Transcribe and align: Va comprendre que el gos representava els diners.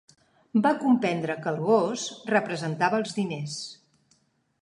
Va 0.61 0.69
comprendre 0.83 1.35
que 1.43 1.51
el 1.51 1.59
gos 1.67 2.07
representava 2.35 3.01
els 3.03 3.15
diners. 3.21 3.59